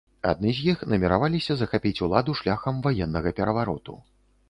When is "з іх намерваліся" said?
0.59-1.59